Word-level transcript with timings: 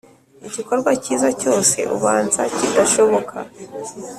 igikorwa 0.47 0.89
cyiza 1.03 1.29
cyose 1.41 1.77
ubanza 1.95 2.41
kidashoboka. 2.55 3.37